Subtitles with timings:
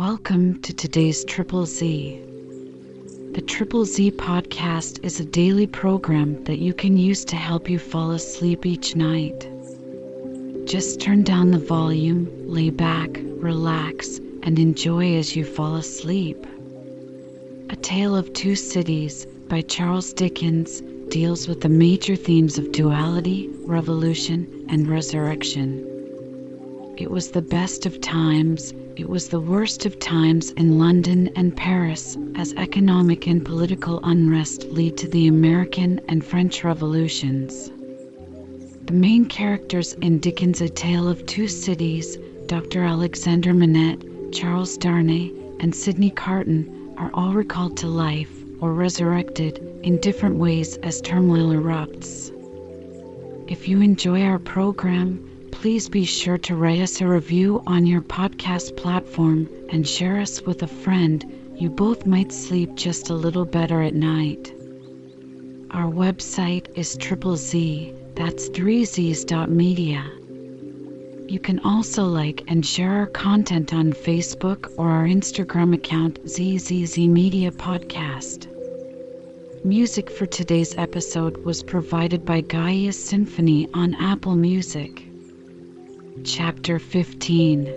[0.00, 2.22] Welcome to today's Triple Z.
[3.34, 7.78] The Triple Z podcast is a daily program that you can use to help you
[7.78, 9.46] fall asleep each night.
[10.64, 16.46] Just turn down the volume, lay back, relax, and enjoy as you fall asleep.
[17.68, 20.80] A Tale of Two Cities by Charles Dickens
[21.10, 25.84] deals with the major themes of duality, revolution, and resurrection.
[26.96, 31.56] It was the best of times, it was the worst of times in London and
[31.56, 37.70] Paris as economic and political unrest lead to the American and French revolutions.
[38.84, 42.84] The main characters in Dickens' A Tale of Two Cities, Dr.
[42.84, 49.96] Alexander Manette, Charles Darnay, and Sydney Carton, are all recalled to life or resurrected in
[50.02, 52.30] different ways as turmoil erupts.
[53.50, 55.29] If you enjoy our program,
[55.60, 60.40] please be sure to write us a review on your podcast platform and share us
[60.40, 61.22] with a friend.
[61.54, 64.54] You both might sleep just a little better at night.
[65.70, 70.02] Our website is triple Z, that's 3z's.media.
[71.28, 76.96] You can also like and share our content on Facebook or our Instagram account ZZZ
[77.00, 78.46] Media Podcast.
[79.62, 85.09] Music for today's episode was provided by Gaia Symphony on Apple Music.
[86.24, 87.70] Chapter 15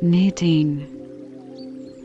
[0.00, 0.86] Knitting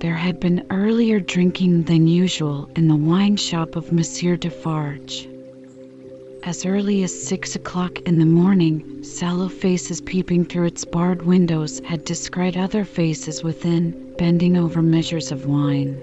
[0.02, 5.27] There had been earlier drinking than usual in the wine shop of Monsieur Defarge.
[6.44, 11.79] As early as six o'clock in the morning, sallow faces peeping through its barred windows
[11.85, 15.97] had descried other faces within, bending over measures of wine.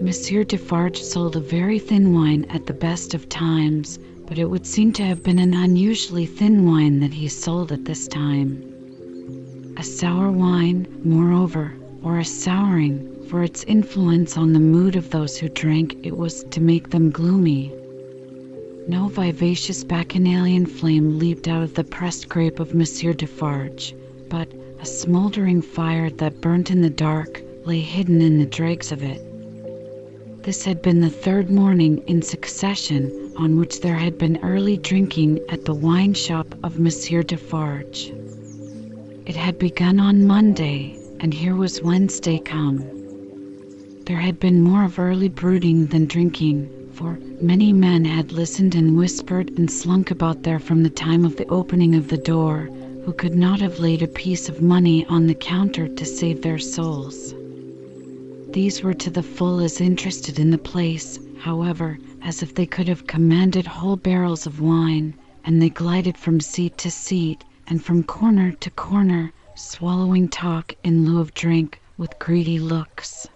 [0.00, 3.98] Monsieur Defarge sold a very thin wine at the best of times,
[4.30, 7.84] but it would seem to have been an unusually thin wine that he sold at
[7.84, 8.62] this time.
[9.76, 11.72] A sour wine, moreover,
[12.04, 16.44] or a souring, for its influence on the mood of those who drank it was
[16.52, 17.72] to make them gloomy.
[18.86, 23.96] No vivacious bacchanalian flame leaped out of the pressed grape of Monsieur Defarge,
[24.28, 24.48] but
[24.80, 29.20] a smouldering fire that burnt in the dark lay hidden in the dregs of it.
[30.42, 35.40] This had been the third morning in succession on which there had been early drinking
[35.50, 38.10] at the wine shop of Monsieur Defarge.
[39.26, 42.82] It had begun on Monday, and here was Wednesday come.
[44.06, 48.96] There had been more of early brooding than drinking, for many men had listened and
[48.96, 52.70] whispered and slunk about there from the time of the opening of the door,
[53.04, 56.58] who could not have laid a piece of money on the counter to save their
[56.58, 57.34] souls.
[58.52, 62.88] These were to the full as interested in the place, however, as if they could
[62.88, 68.02] have commanded whole barrels of wine, and they glided from seat to seat, and from
[68.02, 73.28] corner to corner, swallowing talk in lieu of drink, with greedy looks.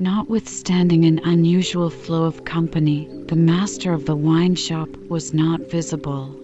[0.00, 6.34] Notwithstanding an unusual flow of company, the master of the wine shop was not visible.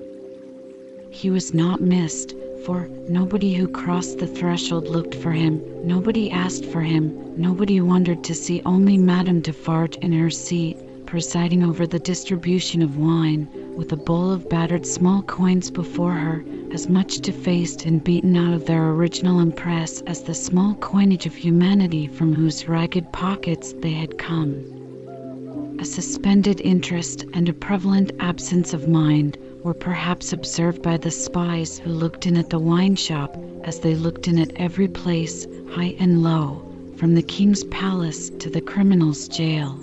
[1.11, 2.37] He was not missed,
[2.69, 2.87] for.
[3.09, 8.35] Nobody who crossed the threshold looked for him, nobody asked for him, nobody wondered to
[8.35, 8.61] see.
[8.67, 10.77] Only Madame Defarge in her seat,
[11.07, 16.45] presiding over the distribution of wine, with a bowl of battered small coins before her,
[16.71, 21.35] as much defaced and beaten out of their original impress as the small coinage of
[21.35, 24.53] humanity from whose ragged pockets they had come.
[25.81, 31.79] A suspended interest and a prevalent absence of mind were perhaps observed by the spies
[31.79, 35.95] who looked in at the wine shop as they looked in at every place, high
[35.99, 36.63] and low,
[36.97, 39.79] from the king's palace to the criminal's jail.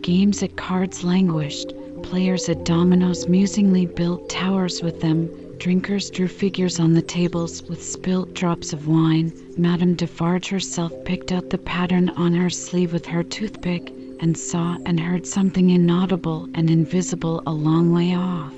[0.00, 1.72] Games at cards languished,
[2.02, 5.28] players at dominoes musingly built towers with them,
[5.58, 9.32] drinkers drew figures on the tables with spilt drops of wine.
[9.56, 14.76] Madame Defarge herself picked out the pattern on her sleeve with her toothpick and saw
[14.86, 18.54] and heard something inaudible and invisible a long way off.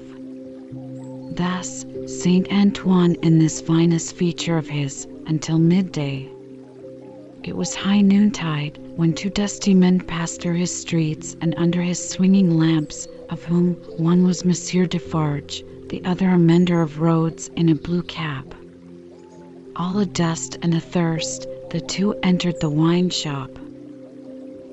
[1.36, 6.28] Thus, Saint Antoine in this finest feature of his until midday.
[7.44, 12.08] It was high noontide when two dusty men passed through his streets and under his
[12.08, 17.68] swinging lamps, of whom one was Monsieur Defarge, the other a mender of roads in
[17.68, 18.54] a blue cap.
[19.76, 23.50] All adust and athirst, the two entered the wine shop.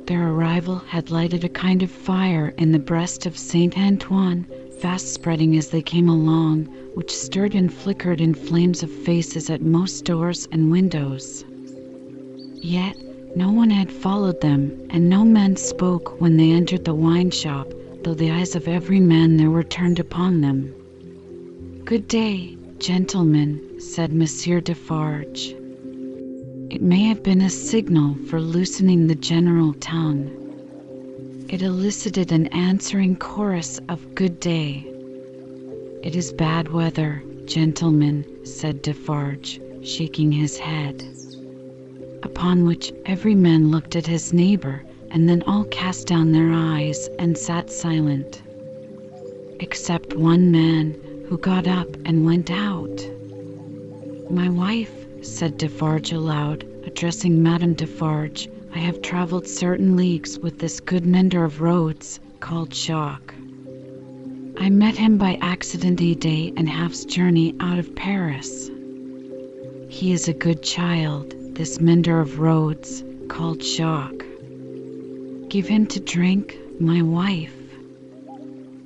[0.07, 4.46] Their arrival had lighted a kind of fire in the breast of Saint Antoine,
[4.80, 9.63] fast spreading as they came along, which stirred and flickered in flames of faces at
[9.63, 11.44] most doors and windows.
[12.62, 12.96] Yet
[13.36, 17.74] no one had followed them, and no man spoke when they entered the wine shop,
[18.04, 20.72] though the eyes of every man there were turned upon them.
[21.84, 25.56] Good day, gentlemen, said Monsieur Defarge.
[26.75, 30.30] It may have been a signal for loosening the general tongue.
[31.48, 34.86] It elicited an answering chorus of good day.
[36.04, 41.01] It is bad weather, gentlemen, said Defarge, shaking his head.
[42.24, 47.07] Upon which every man looked at his neighbour, and then all cast down their eyes
[47.19, 48.42] and sat silent.
[49.62, 50.94] Except one man,
[51.30, 53.10] who got up and went out.
[54.30, 60.80] My wife, said Defarge aloud, addressing Madame Defarge, I have travelled certain leagues with this
[60.80, 63.33] good mender of roads, called Jacques.
[64.57, 68.69] I met him by accident a day and half's journey out of Paris.
[69.89, 74.24] He is a good child, this mender of roads, called Jacques.
[75.50, 77.56] Give him to drink, my wife.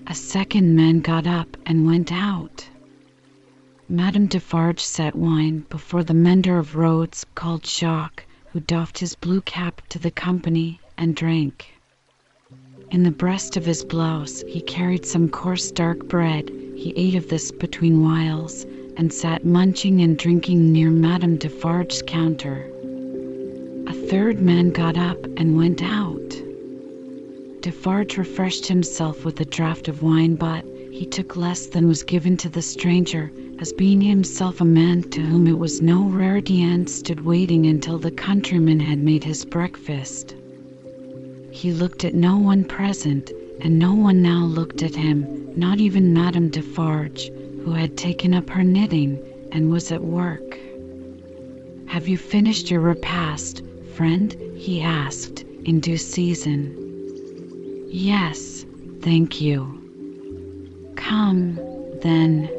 [0.08, 2.68] A second man got up and went out.
[3.92, 9.42] Madame Defarge set wine before the mender of roads called Jacques, who doffed his blue
[9.42, 11.74] cap to the company and drank.
[12.92, 16.50] In the breast of his blouse he carried some coarse dark bread.
[16.76, 18.64] He ate of this between whiles,
[18.96, 22.70] and sat munching and drinking near Madame Defarge's counter.
[23.88, 26.44] A third man got up and went out.
[27.62, 30.64] Defarge refreshed himself with a draught of wine, but
[31.00, 35.22] he took less than was given to the stranger, as being himself a man to
[35.22, 40.36] whom it was no rarity and stood waiting until the countryman had made his breakfast.
[41.52, 43.32] He looked at no one present,
[43.62, 47.30] and no one now looked at him, not even Madame Defarge,
[47.64, 49.18] who had taken up her knitting
[49.54, 50.60] and was at work.
[51.86, 53.64] Have you finished your repast,
[53.96, 54.36] friend?
[54.58, 56.76] he asked, in due season.
[57.90, 58.66] Yes,
[59.00, 59.79] thank you.
[61.00, 61.56] Come,
[62.02, 62.50] then.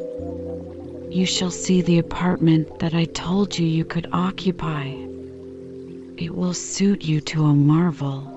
[1.11, 4.87] You shall see the apartment that I told you you could occupy.
[6.17, 8.27] It will suit you to a marvel.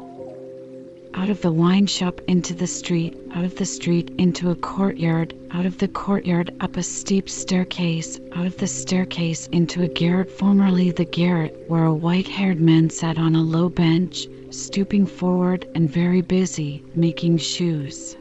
[1.15, 5.35] Out of the wine shop into the street, out of the street into a courtyard,
[5.53, 10.31] out of the courtyard up a steep staircase, out of the staircase into a garret,
[10.31, 15.67] formerly the garret where a white haired man sat on a low bench, stooping forward
[15.75, 18.17] and very busy making shoes.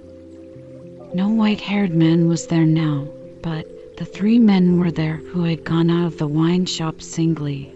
[1.16, 3.08] No white haired man was there now,
[3.44, 7.72] but the three men were there who had gone out of the wine shop singly.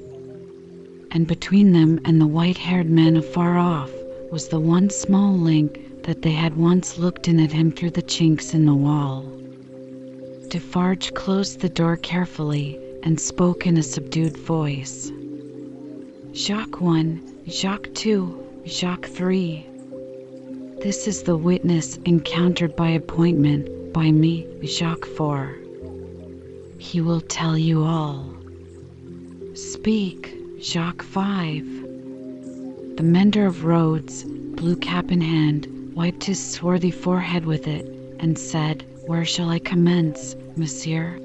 [1.12, 3.92] And between them and the white haired man afar off
[4.32, 8.02] was the one small link that they had once looked in at him through the
[8.02, 9.24] chinks in the wall.
[10.48, 15.12] Defarge closed the door carefully and spoke in a subdued voice.
[16.34, 19.64] Jacques 1, Jacques 2, Jacques 3.
[20.80, 25.56] This is the witness encountered by appointment by me, Jacques 4.
[26.78, 28.32] He will tell you all.
[29.56, 32.96] Speak, Jacques 5.
[32.96, 38.38] The mender of roads, blue cap in hand, wiped his swarthy forehead with it, and
[38.38, 41.20] said, Where shall I commence, monsieur?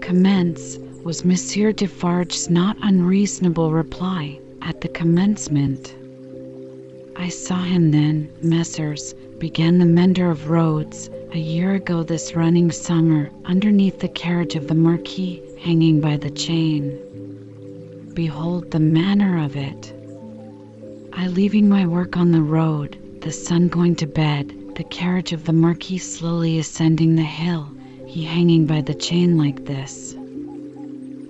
[0.00, 5.94] Commence was Monsieur Defarge's not unreasonable reply at the commencement.
[7.20, 12.70] I saw him then, Messieurs, began the mender of roads, a year ago this running
[12.70, 16.96] summer, underneath the carriage of the Marquis, hanging by the chain.
[18.14, 19.92] Behold the manner of it.
[21.12, 25.44] I leaving my work on the road, the sun going to bed, the carriage of
[25.44, 27.68] the Marquis slowly ascending the hill,
[28.06, 30.14] he hanging by the chain like this.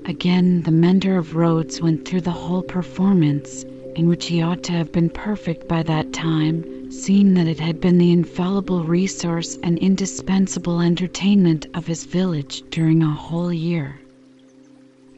[0.04, 3.64] Again the mender of roads went through the whole performance,
[3.98, 7.80] in which he ought to have been perfect by that time, seeing that it had
[7.80, 13.98] been the infallible resource and indispensable entertainment of his village during a whole year.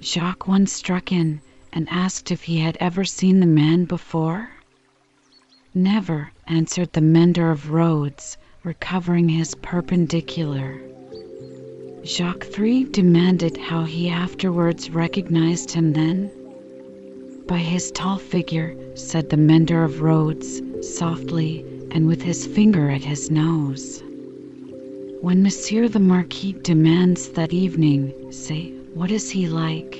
[0.00, 1.42] Jacques One struck in
[1.74, 4.48] and asked if he had ever seen the man before.
[5.74, 10.80] Never, answered the mender of roads, recovering his perpendicular.
[12.02, 16.30] Jacques Three demanded how he afterwards recognized him then.
[17.50, 23.02] By his tall figure, said the mender of roads, softly, and with his finger at
[23.02, 24.04] his nose.
[25.20, 29.98] When Monsieur the Marquis demands that evening, say, What is he like?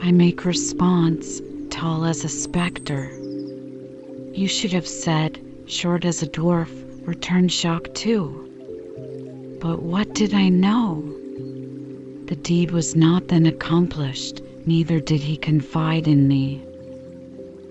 [0.00, 3.12] I make response, tall as a spectre.
[4.34, 9.56] You should have said, short as a dwarf, returned Jacques Two.
[9.60, 11.00] But what did I know?
[12.26, 16.62] The deed was not then accomplished, neither did he confide in me.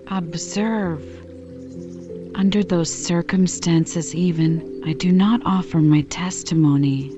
[0.08, 1.00] Observe.
[2.34, 7.14] Under those circumstances, even, I do not offer my testimony.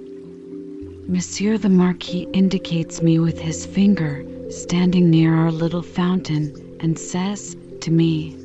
[1.09, 7.57] Monsieur the Marquis indicates me with his finger, standing near our little fountain, and says
[7.81, 8.37] to me,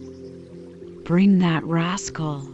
[1.03, 2.47] Bring that rascal.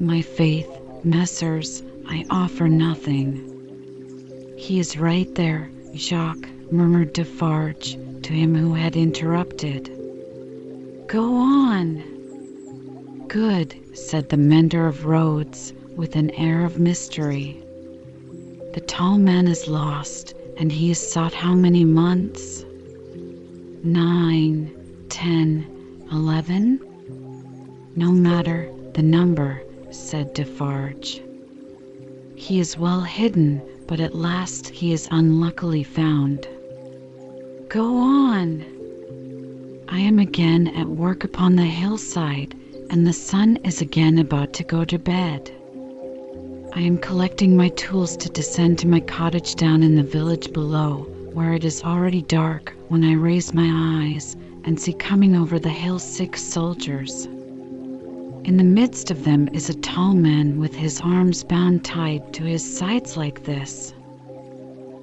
[0.00, 0.68] My faith,
[1.04, 3.48] Messieurs, I offer nothing.
[4.58, 9.90] He is right there, Jacques, murmured Defarge to him who had interrupted.
[11.06, 12.02] Go on.
[13.28, 17.62] Good, said the mender of roads, with an air of mystery.
[18.72, 22.64] The tall man is lost, and he is sought how many months?
[23.84, 24.74] Nine,
[25.10, 25.66] ten,
[26.10, 26.80] eleven?
[27.96, 29.60] No matter the number,
[29.90, 31.20] said Defarge.
[32.34, 36.48] He is well hidden, but at last he is unluckily found.
[37.72, 38.62] Go on.
[39.88, 42.54] I am again at work upon the hillside,
[42.90, 45.50] and the sun is again about to go to bed.
[46.74, 51.06] I am collecting my tools to descend to my cottage down in the village below,
[51.32, 55.70] where it is already dark when I raise my eyes and see coming over the
[55.70, 57.24] hill six soldiers.
[58.44, 62.42] In the midst of them is a tall man with his arms bound tied to
[62.42, 63.94] his sides like this.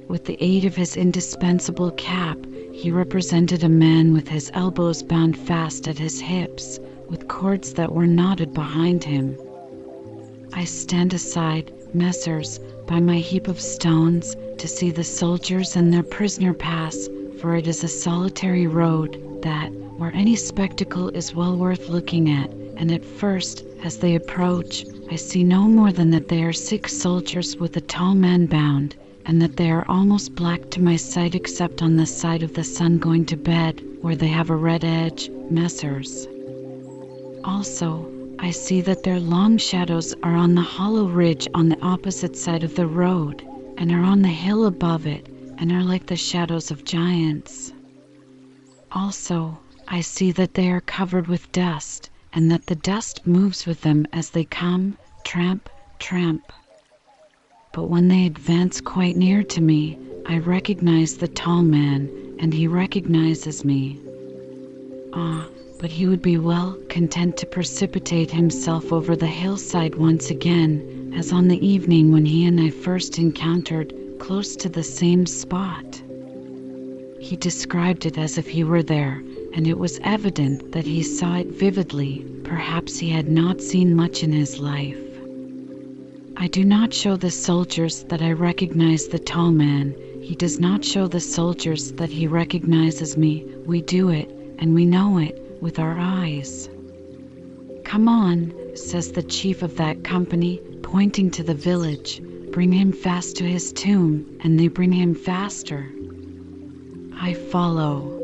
[0.09, 2.39] With the aid of his indispensable cap,
[2.73, 7.93] he represented a man with his elbows bound fast at his hips, with cords that
[7.93, 9.37] were knotted behind him.
[10.51, 16.01] I stand aside, messieurs, by my heap of stones, to see the soldiers and their
[16.01, 17.07] prisoner pass,
[17.39, 22.49] for it is a solitary road that, where any spectacle is well worth looking at,
[22.77, 26.97] and at first, as they approach, I see no more than that they are six
[26.97, 28.95] soldiers with a tall man bound,
[29.29, 32.63] and that they are almost black to my sight except on the side of the
[32.63, 36.27] sun going to bed, where they have a red edge, messieurs.
[37.43, 42.35] Also, I see that their long shadows are on the hollow ridge on the opposite
[42.35, 45.27] side of the road, and are on the hill above it,
[45.59, 47.71] and are like the shadows of giants.
[48.91, 53.81] Also, I see that they are covered with dust, and that the dust moves with
[53.81, 55.69] them as they come, tramp,
[55.99, 56.51] tramp.
[57.71, 62.09] But when they advance quite near to me, I recognize the tall man,
[62.39, 63.99] and he recognizes me.
[65.13, 65.47] Ah,
[65.79, 71.31] but he would be well content to precipitate himself over the hillside once again, as
[71.31, 76.01] on the evening when he and I first encountered, close to the same spot.
[77.19, 79.21] He described it as if he were there,
[79.53, 82.25] and it was evident that he saw it vividly.
[82.43, 85.08] Perhaps he had not seen much in his life.
[86.41, 89.93] I do not show the soldiers that I recognize the tall man.
[90.21, 93.45] He does not show the soldiers that he recognizes me.
[93.65, 96.69] We do it, and we know it, with our eyes.
[97.83, 102.21] Come on, says the chief of that company, pointing to the village.
[102.51, 105.91] Bring him fast to his tomb, and they bring him faster.
[107.19, 108.17] I follow.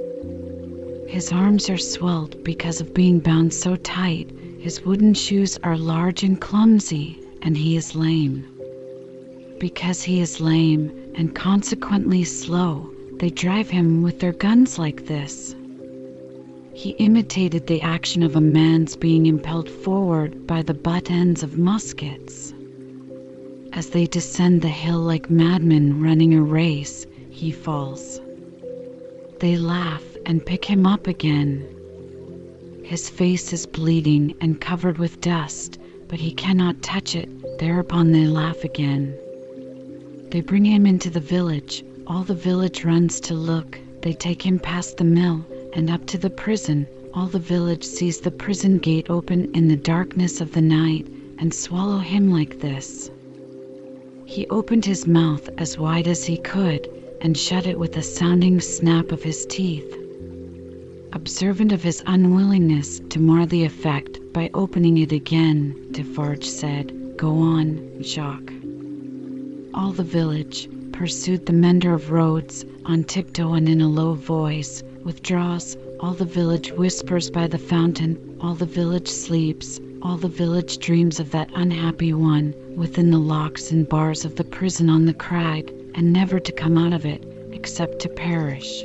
[1.10, 4.32] His arms are swelled because of being bound so tight.
[4.58, 8.44] His wooden shoes are large and clumsy, and he is lame.
[9.60, 15.56] Because he is lame and consequently slow, they drive him with their guns like this.
[16.74, 21.58] He imitated the action of a man's being impelled forward by the butt ends of
[21.58, 22.52] muskets.
[23.74, 28.20] As they descend the hill like madmen running a race, he falls.
[29.40, 31.64] They laugh and pick him up again.
[32.84, 37.30] His face is bleeding and covered with dust, but he cannot touch it.
[37.60, 39.16] Thereupon they laugh again.
[40.30, 41.84] They bring him into the village.
[42.08, 43.80] All the village runs to look.
[44.02, 46.88] They take him past the mill and up to the prison.
[47.14, 51.08] All the village sees the prison gate open in the darkness of the night
[51.40, 53.10] and swallow him like this.
[54.26, 56.90] He opened his mouth as wide as he could
[57.22, 59.96] and shut it with a sounding snap of his teeth.
[61.14, 67.38] Observant of his unwillingness to mar the effect by opening it again, Defarge said, Go
[67.38, 68.52] on, Jacques.
[69.74, 74.84] All the village, pursued the mender of roads, on tiptoe and in a low voice,
[75.06, 75.78] withdraws.
[76.02, 81.22] All the village whispers by the fountain, all the village sleeps, all the village dreams
[81.22, 85.74] of that unhappy one within the locks and bars of the prison on the crag,
[85.96, 87.24] and never to come out of it,
[87.54, 88.84] except to perish.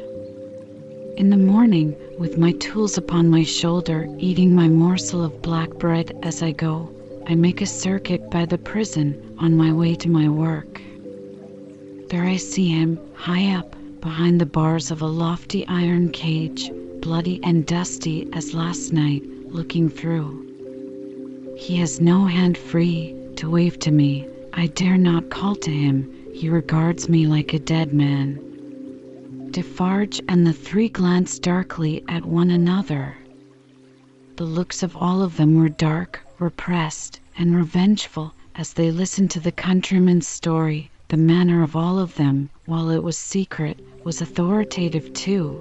[1.20, 6.18] In the morning, with my tools upon my shoulder, eating my morsel of black bread
[6.22, 6.88] as I go,
[7.26, 10.80] I make a circuit by the prison on my way to my work.
[12.08, 16.70] There I see him, high up, behind the bars of a lofty iron cage,
[17.02, 21.54] bloody and dusty as last night, looking through.
[21.58, 24.26] He has no hand free to wave to me.
[24.54, 26.10] I dare not call to him.
[26.32, 28.49] He regards me like a dead man.
[29.52, 33.16] Defarge and the three glanced darkly at one another.
[34.36, 39.40] The looks of all of them were dark, repressed, and revengeful as they listened to
[39.40, 40.90] the countryman's story.
[41.08, 45.60] The manner of all of them, while it was secret, was authoritative too.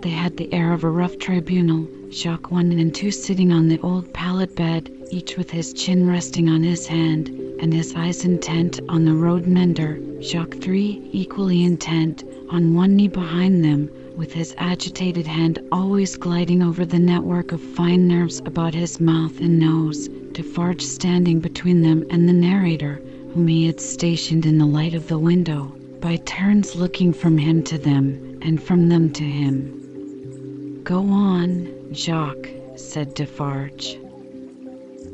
[0.00, 3.78] They had the air of a rough tribunal, Jacques 1 and 2 sitting on the
[3.82, 7.28] old pallet bed, each with his chin resting on his hand,
[7.60, 13.06] and his eyes intent on the road mender, Jacques 3 equally intent on one knee
[13.06, 18.74] behind them, with his agitated hand always gliding over the network of fine nerves about
[18.74, 23.00] his mouth and nose, Defarge standing between them and the narrator,
[23.34, 27.62] whom he had stationed in the light of the window, by turns looking from him
[27.62, 30.80] to them, and from them to him.
[30.82, 33.96] Go on, Jacques, said Defarge.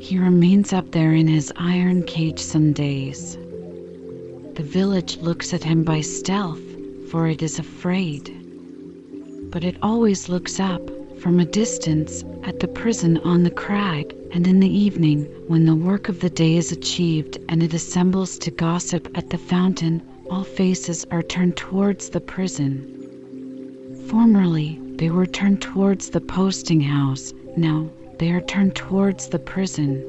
[0.01, 3.37] He remains up there in his iron cage some days.
[4.55, 6.59] The village looks at him by stealth,
[7.09, 8.35] for it is afraid
[9.51, 10.89] but it always looks up,
[11.19, 15.75] from a distance, at the prison on the crag, and in the evening, when the
[15.75, 20.43] work of the day is achieved and it assembles to gossip at the fountain, all
[20.45, 22.87] faces are turned towards the prison.
[24.07, 27.89] Formerly, they were turned towards the posting house, now
[28.21, 30.05] they are turned towards the prison.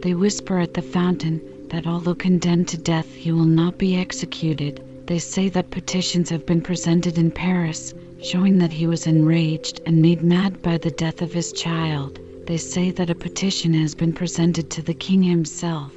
[0.00, 4.82] They whisper at the fountain that although condemned to death, he will not be executed.
[5.04, 7.92] They say that petitions have been presented in Paris
[8.22, 12.18] showing that he was enraged and made mad by the death of his child.
[12.46, 15.92] They say that a petition has been presented to the king himself.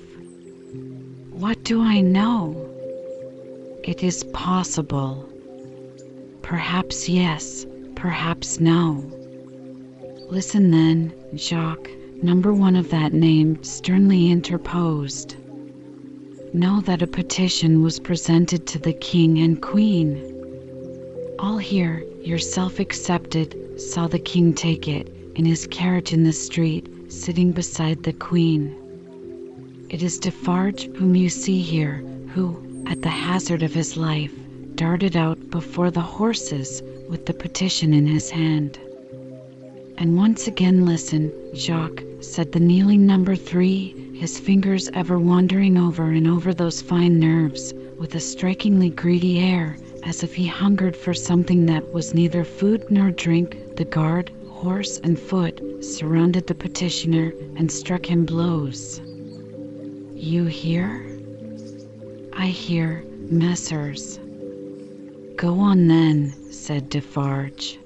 [1.32, 2.70] What do I know?
[3.82, 5.30] It is possible.
[6.42, 9.17] Perhaps yes, perhaps no.
[10.30, 11.90] Listen then, Jacques,
[12.22, 15.38] number one of that name sternly interposed.
[16.54, 20.22] Know that a petition was presented to the king and queen.
[21.40, 26.90] All here, yourself excepted, saw the king take it, in his carriage in the street,
[27.10, 28.76] sitting beside the queen.
[29.90, 34.34] It is Defarge whom you see here, who, at the hazard of his life,
[34.76, 38.78] darted out before the horses with the petition in his hand.
[40.00, 46.12] And once again listen, Jacques, said the kneeling number three, his fingers ever wandering over
[46.12, 51.16] and over those fine nerves, with a strikingly greedy air, as if he hungered for
[51.16, 53.76] something that was neither food nor drink.
[53.76, 59.02] The guard, horse and foot, surrounded the petitioner and struck him blows.
[60.14, 61.06] You hear?
[62.34, 64.20] I hear, messieurs.
[65.36, 67.80] Go on then, said Defarge.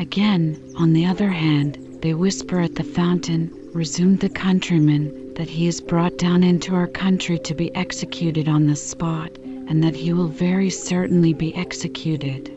[0.00, 5.66] Again, on the other hand, they whisper at the fountain, resumed the countryman, that he
[5.66, 9.36] is brought down into our country to be executed on the spot
[9.68, 12.50] and that he will very certainly be executed.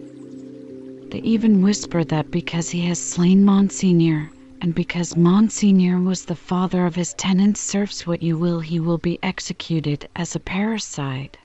[1.12, 6.86] They even whisper that because he has slain Monseigneur, and because Monseigneur was the father
[6.86, 11.36] of his tenant serfs what you will, he will be executed as a parricide.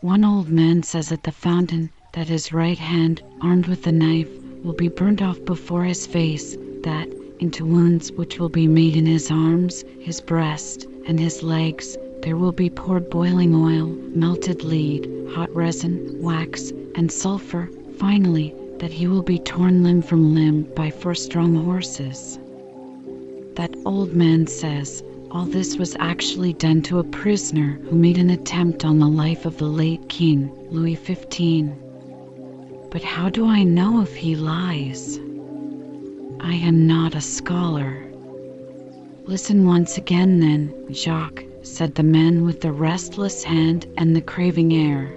[0.00, 4.28] One old man says at the fountain that his right hand, armed with a knife,
[4.62, 9.06] will be burnt off before his face, that, into wounds which will be made in
[9.06, 15.08] his arms, his breast, and his legs, there will be poured boiling oil, melted lead,
[15.30, 20.90] hot resin, wax, and sulphur, finally, that he will be torn limb from limb by
[20.90, 22.38] four strong horses.
[23.54, 28.30] That old man says all this was actually done to a prisoner who made an
[28.30, 31.70] attempt on the life of the late king, Louis XV.
[32.90, 35.20] But how do I know if he lies?
[36.40, 38.04] I am not a scholar.
[39.26, 44.72] Listen once again, then, Jacques said the man with the restless hand and the craving
[44.74, 45.14] air.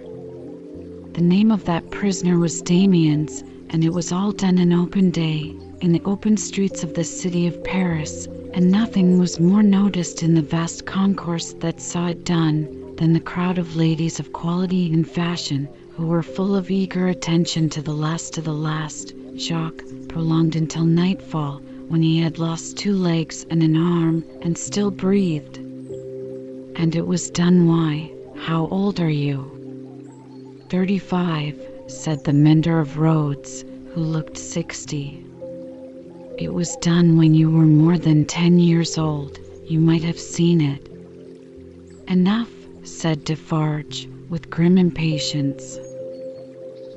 [1.13, 5.55] The name of that prisoner was Damiens, and it was all done in open day,
[5.81, 10.36] in the open streets of the city of Paris, and nothing was more noticed in
[10.36, 15.09] the vast concourse that saw it done than the crowd of ladies of quality and
[15.09, 19.13] fashion who were full of eager attention to the last to the last.
[19.38, 24.89] Jacques prolonged until nightfall, when he had lost two legs and an arm and still
[24.89, 25.58] breathed.
[25.58, 28.12] And it was done why?
[28.36, 29.49] How old are you?
[30.69, 35.23] Thirty-five, said the mender of roads, who looked sixty.
[36.39, 39.38] It was done when you were more than ten years old.
[39.65, 40.89] You might have seen it.
[42.08, 42.49] Enough,
[42.84, 45.78] said Defarge, with grim impatience.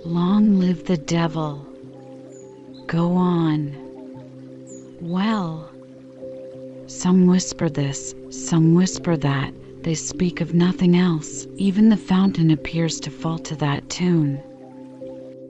[0.07, 1.66] Long live the devil.
[2.87, 3.77] Go on.
[5.03, 5.70] Well,
[6.87, 11.46] some whisper this, some whisper that, They speak of nothing else.
[11.59, 14.40] Even the fountain appears to fall to that tune.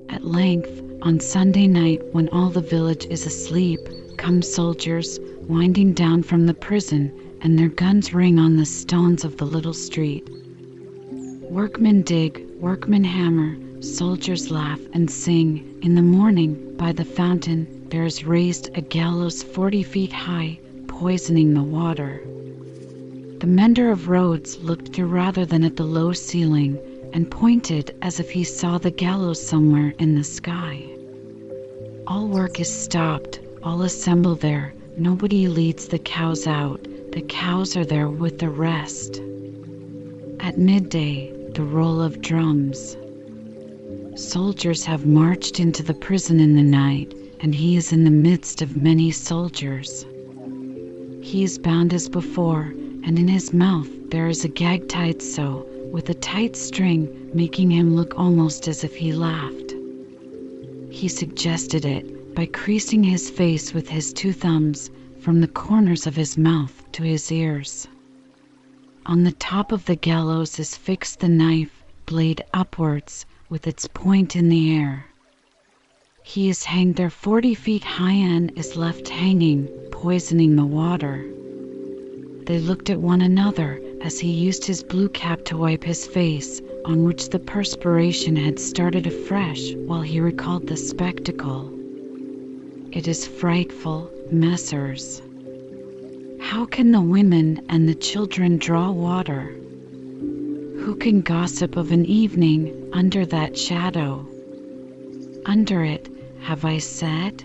[0.09, 3.79] At length, on Sunday night, when all the village is asleep,
[4.17, 9.37] come soldiers winding down from the prison, and their guns ring on the stones of
[9.37, 10.29] the little street.
[11.51, 15.79] Workmen dig, workmen hammer, soldiers laugh and sing.
[15.81, 21.55] In the morning, by the fountain, there is raised a gallows forty feet high, poisoning
[21.55, 22.21] the water.
[23.39, 26.79] The mender of roads looked through rather than at the low ceiling,
[27.13, 30.85] and pointed as if he saw the gallows somewhere in the sky.
[32.09, 34.75] All work is stopped, all assemble there.
[34.97, 39.23] Nobody leads the cows out, the cows are there with the rest.
[40.41, 42.99] At midday, the roll of drums.
[44.15, 48.61] Soldiers have marched into the prison in the night, and he is in the midst
[48.61, 50.05] of many soldiers.
[51.23, 55.67] He is bound as before, and in his mouth there is a gag tied so,
[55.91, 59.75] with a tight string, making him look almost as if he laughed.
[60.91, 64.91] He suggested it by creasing his face with his two thumbs
[65.21, 67.89] from the corners of his mouth to his ears.
[69.09, 74.35] On the top of the gallows is fixed the knife, blade upwards, with its point
[74.35, 75.07] in the air.
[76.25, 81.25] He is hanged there forty feet high and is left hanging, poisoning the water.
[82.47, 86.61] They looked at one another as he used his blue cap to wipe his face,
[86.85, 91.73] on which the perspiration had started afresh while he recalled the spectacle.
[92.91, 95.23] It is frightful, messieurs.
[96.41, 99.53] How can the women and the children draw water?
[99.53, 104.27] Who can gossip of an evening under that shadow?
[105.45, 106.09] Under it,
[106.41, 107.45] have I said?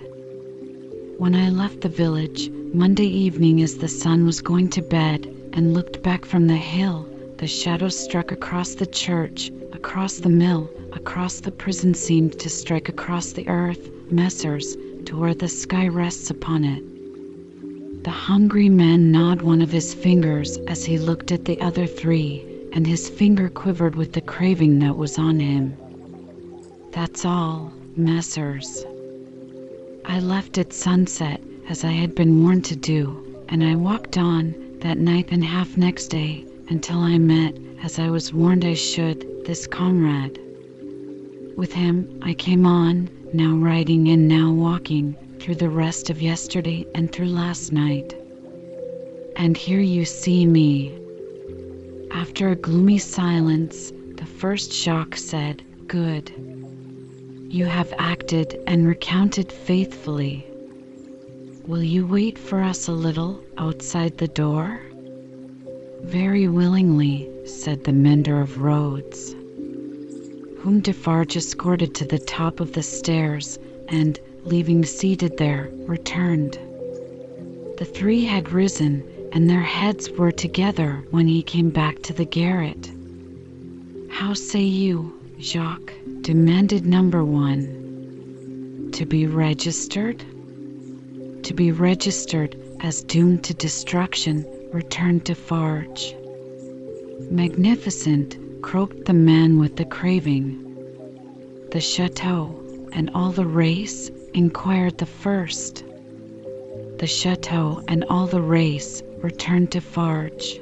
[1.17, 5.73] When I left the village, Monday evening as the sun was going to bed, and
[5.73, 11.39] looked back from the hill, the shadows struck across the church, across the mill, across
[11.39, 16.63] the prison seemed to strike across the earth, Messieurs, to where the sky rests upon
[16.63, 16.90] it.
[18.03, 22.43] The hungry man gnawed one of his fingers as he looked at the other three,
[22.73, 25.75] and his finger quivered with the craving that was on him.
[26.91, 28.83] That's all, Messieurs.
[30.03, 34.55] I left at sunset, as I had been warned to do, and I walked on
[34.79, 39.45] that night and half next day until I met, as I was warned I should,
[39.45, 40.39] this comrade.
[41.55, 46.85] With him I came on, now riding and now walking, through the rest of yesterday
[46.93, 48.13] and through last night.
[49.35, 50.95] And here you see me.
[52.11, 56.31] After a gloomy silence, the first Jacques said, Good.
[57.49, 60.45] You have acted and recounted faithfully.
[61.65, 64.79] Will you wait for us a little outside the door?
[66.03, 69.33] Very willingly, said the mender of roads,
[70.59, 76.59] whom Defarge escorted to the top of the stairs and, leaving seated there, returned.
[77.77, 82.25] The three had risen, and their heads were together when he came back to the
[82.25, 82.91] garret.
[84.09, 85.93] How say you, Jacques?
[86.21, 88.89] demanded number one.
[88.93, 90.23] To be registered?
[91.43, 96.15] to be registered as doomed to destruction, returned Defarge.
[97.29, 100.65] Magnificent, croaked the man with the craving.
[101.71, 104.11] The chateau and all the race?
[104.33, 105.83] Inquired the first.
[106.99, 110.61] The chateau and all the race, returned Defarge.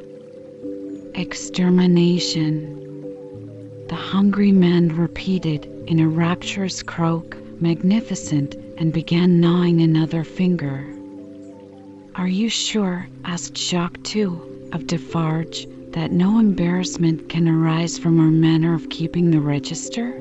[1.13, 2.75] Extermination.
[3.87, 10.83] The hungry man repeated in a rapturous croak, magnificent, and began gnawing another finger.
[12.15, 18.31] Are you sure, asked Jacques Two, of Defarge, that no embarrassment can arise from our
[18.31, 20.19] manner of keeping the register?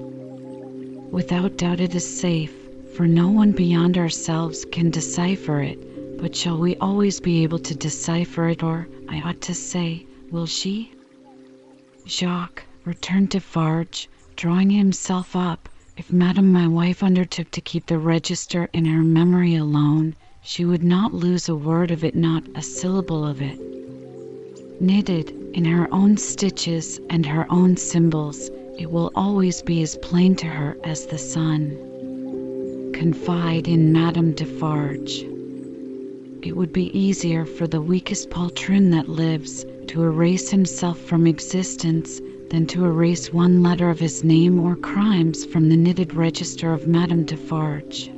[1.10, 6.58] Without doubt it is safe, for no one beyond ourselves can decipher it, but shall
[6.58, 10.92] we always be able to decipher it, or, I ought to say, will she?
[12.06, 18.68] Jacques, returned Defarge, drawing himself up, if Madame my wife undertook to keep the register
[18.72, 23.26] in her memory alone, she would not lose a word of it, not a syllable
[23.26, 23.60] of it.
[24.80, 28.48] Knitted in her own stitches and her own symbols,
[28.78, 31.87] it will always be as plain to her as the sun.
[32.98, 35.24] Confide in Madame Defarge.
[36.42, 42.20] It would be easier for the weakest poltroon that lives to erase himself from existence
[42.50, 46.88] than to erase one letter of his name or crimes from the knitted register of
[46.88, 48.10] Madame Defarge.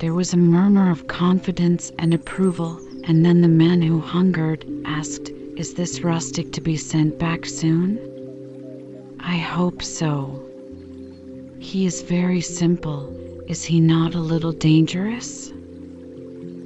[0.00, 5.30] There was a murmur of confidence and approval, and then the man who hungered asked,
[5.56, 7.98] is this rustic to be sent back soon?
[9.18, 10.42] I hope so.
[11.58, 13.10] He is very simple.
[13.52, 15.52] Is he not a little dangerous?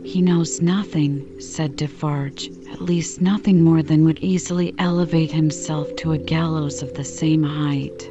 [0.05, 6.13] He knows nothing, said Defarge, at least nothing more than would easily elevate himself to
[6.13, 8.09] a gallows of the same height.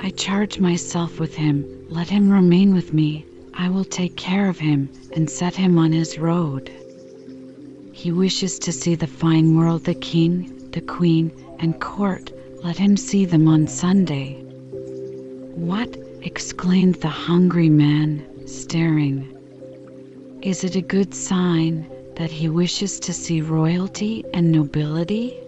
[0.00, 4.58] I charge myself with him, let him remain with me, I will take care of
[4.58, 6.70] him, and set him on his road.
[7.90, 12.98] He wishes to see the fine world, the king, the queen, and court, let him
[12.98, 14.42] see them on Sunday.
[15.54, 16.05] What?
[16.26, 19.32] Exclaimed the hungry man, staring.
[20.42, 21.86] Is it a good sign
[22.16, 25.38] that he wishes to see royalty and nobility?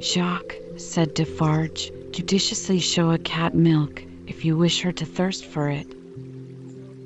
[0.00, 5.68] Jacques, said Defarge, judiciously show a cat milk if you wish her to thirst for
[5.68, 5.86] it.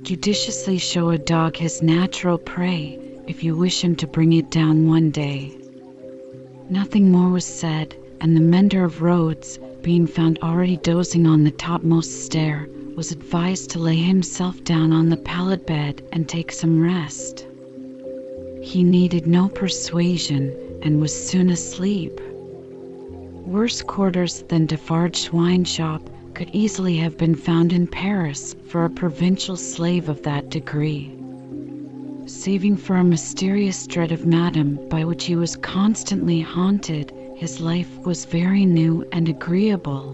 [0.03, 4.89] Judiciously show a dog his natural prey if you wish him to bring it down
[4.89, 5.55] one day.
[6.71, 7.95] Nothing more was said,
[8.25, 13.69] and the mender of roads, being found already dozing on the topmost stair, was advised
[13.69, 17.47] to lay himself down on the pallet bed and take some rest.
[18.63, 22.19] He needed no persuasion and was soon asleep.
[23.45, 28.91] Worse quarters than Defarge's wine shop could easily have been found in Paris for a
[28.91, 31.13] provincial slave of that degree.
[32.25, 37.99] Saving for a mysterious dread of Madame by which he was constantly haunted, his life
[38.07, 40.13] was very new and agreeable.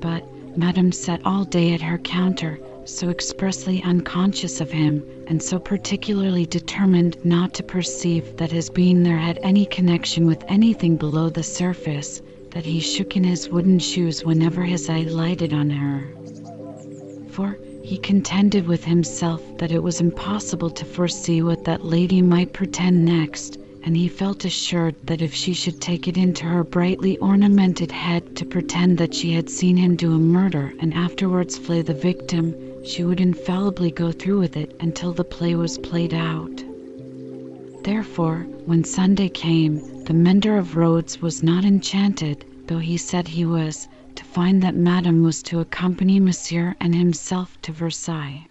[0.00, 0.24] But
[0.56, 6.44] Madame sat all day at her counter, so expressly unconscious of him, and so particularly
[6.46, 11.42] determined not to perceive that his being there had any connection with anything below the
[11.42, 16.04] surface, that he shook in his wooden shoes whenever his eye lighted on her.
[17.28, 22.52] For he contended with himself that it was impossible to foresee what that lady might
[22.52, 27.18] pretend next, and he felt assured that if she should take it into her brightly
[27.18, 31.82] ornamented head to pretend that she had seen him do a murder and afterwards flay
[31.82, 36.64] the victim, she would infallibly go through with it until the play was played out.
[37.82, 43.44] Therefore, when Sunday came, the mender of roads was not enchanted, though he said he
[43.44, 48.46] was, to find that Madame was to accompany Monsieur and himself to Versailles.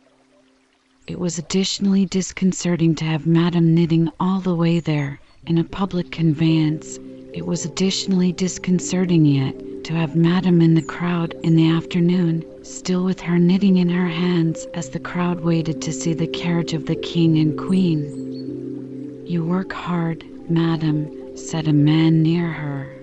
[1.07, 6.11] It was additionally disconcerting to have Madame knitting all the way there, in a public
[6.11, 6.99] conveyance.
[7.33, 13.03] It was additionally disconcerting yet to have Madame in the crowd in the afternoon, still
[13.03, 16.85] with her knitting in her hands as the crowd waited to see the carriage of
[16.85, 19.23] the King and Queen.
[19.25, 22.93] You work hard, Madame, said a man near her.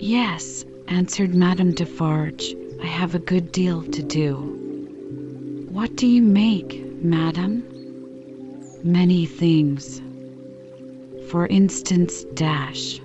[0.00, 4.71] Yes, answered Madame Defarge, I have a good deal to do.
[5.72, 7.64] What do you make, madam?
[8.84, 10.02] Many things.
[11.30, 13.00] For instance, dash.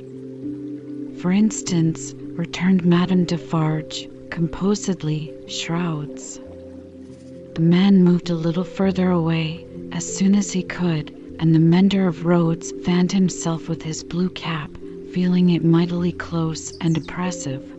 [1.22, 6.42] For instance, returned Madame Defarge, composedly, shrouds.
[7.56, 12.06] The man moved a little further away as soon as he could, and the mender
[12.06, 14.72] of roads fanned himself with his blue cap,
[15.14, 17.77] feeling it mightily close and oppressive.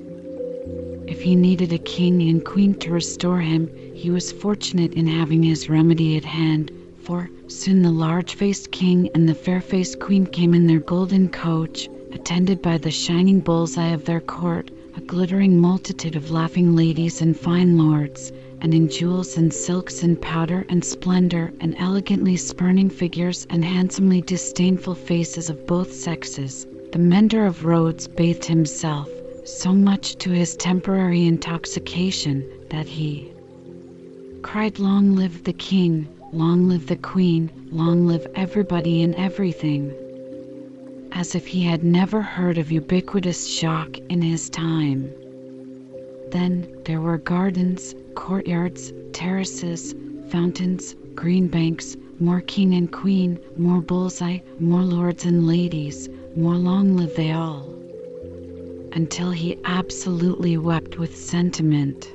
[1.10, 5.42] If he needed a king and queen to restore him, he was fortunate in having
[5.42, 6.70] his remedy at hand,
[7.02, 11.30] for soon the large faced king and the fair faced queen came in their golden
[11.30, 17.22] coach, attended by the shining bull's-eye of their court, a glittering multitude of laughing ladies
[17.22, 22.90] and fine lords, and in jewels and silks and powder and splendor, and elegantly spurning
[22.90, 29.08] figures and handsomely disdainful faces of both sexes, the mender of roads bathed himself,
[29.48, 33.32] so much to his temporary intoxication that he
[34.42, 39.94] cried, Long live the king, long live the queen, long live everybody and everything,
[41.12, 45.10] as if he had never heard of ubiquitous Jacques in his time.
[46.30, 49.94] Then there were gardens, courtyards, terraces,
[50.28, 56.98] fountains, green banks, more king and queen, more bullseye, more lords and ladies, more long
[56.98, 57.78] live they all.
[58.92, 62.10] Until he absolutely wept with sentiment.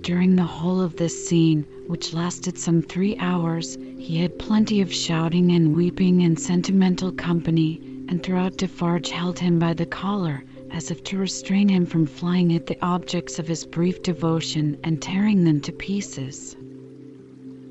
[0.00, 4.92] During the whole of this scene, which lasted some three hours, he had plenty of
[4.92, 10.90] shouting and weeping and sentimental company, and throughout Defarge held him by the collar as
[10.90, 15.44] if to restrain him from flying at the objects of his brief devotion and tearing
[15.44, 16.56] them to pieces.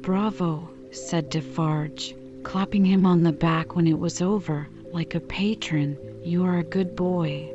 [0.02, 5.98] Bravo, said Defarge, clapping him on the back when it was over, like a patron.
[6.24, 7.52] You are a good boy.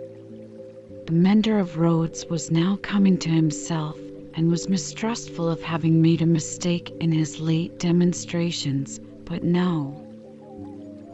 [1.06, 3.98] The mender of roads was now coming to himself,
[4.32, 10.02] and was mistrustful of having made a mistake in his late demonstrations, but no.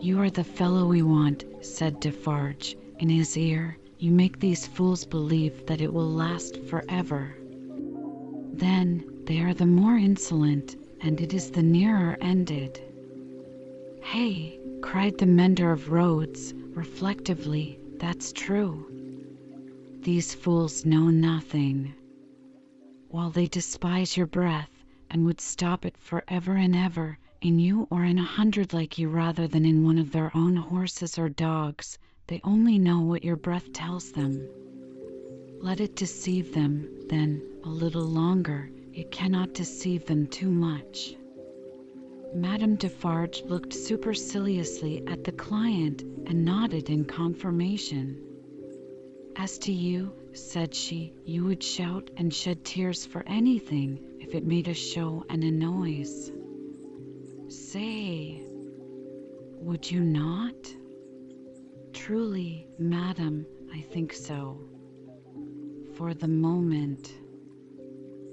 [0.01, 3.79] You are the fellow we want, said Defarge in his ear.
[3.99, 7.37] You make these fools believe that it will last forever.
[8.53, 12.81] Then they are the more insolent, and it is the nearer ended.
[14.03, 18.90] Hey, cried the mender of roads reflectively, that's true.
[20.03, 21.93] These fools know nothing.
[23.09, 24.71] While they despise your breath
[25.11, 28.99] and would stop it for ever and ever, in you or in a hundred like
[28.99, 33.25] you rather than in one of their own horses or dogs, they only know what
[33.25, 34.49] your breath tells them.
[35.61, 38.71] Let it deceive them, then, a little longer.
[38.95, 41.15] It cannot deceive them too much.
[42.35, 48.30] Madame Defarge looked superciliously at the client and nodded in confirmation.
[49.43, 54.45] As to you, said she, you would shout and shed tears for anything if it
[54.45, 56.31] made a show and a noise.
[57.49, 58.43] Say,
[59.63, 60.77] would you not?
[61.95, 64.61] Truly, madam, I think so.
[65.95, 67.11] For the moment.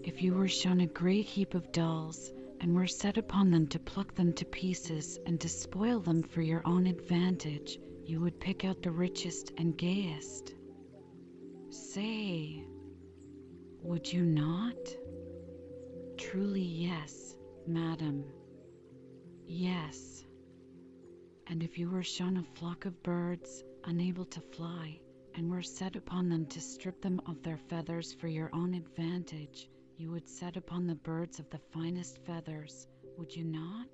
[0.04, 3.80] If you were shown a great heap of dolls, and were set upon them to
[3.80, 8.66] pluck them to pieces and to spoil them for your own advantage, you would pick
[8.66, 10.54] out the richest and gayest.
[11.78, 12.64] Say,
[13.84, 14.76] would you not?
[16.18, 17.36] Truly, yes,
[17.68, 18.26] madam.
[19.46, 20.24] Yes.
[21.46, 25.00] And if you were shown a flock of birds, unable to fly,
[25.36, 29.70] and were set upon them to strip them of their feathers for your own advantage,
[29.98, 32.88] you would set upon the birds of the finest feathers,
[33.18, 33.88] would you not?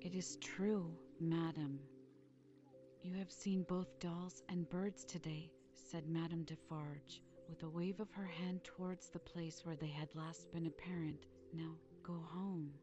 [0.00, 1.78] It is true, madam.
[3.02, 5.52] You have seen both dolls and birds today,
[5.90, 10.14] said Madame Defarge, with a wave of her hand towards the place where they had
[10.14, 11.24] last been apparent.
[11.54, 12.74] Now go home.